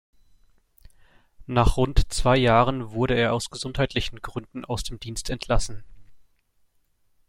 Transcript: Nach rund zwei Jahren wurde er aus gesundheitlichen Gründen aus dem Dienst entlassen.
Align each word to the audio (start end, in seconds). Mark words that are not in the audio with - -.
Nach 1.45 1.77
rund 1.77 2.11
zwei 2.11 2.35
Jahren 2.35 2.89
wurde 2.89 3.13
er 3.13 3.33
aus 3.35 3.51
gesundheitlichen 3.51 4.19
Gründen 4.23 4.65
aus 4.65 4.81
dem 4.83 4.99
Dienst 4.99 5.29
entlassen. 5.29 5.83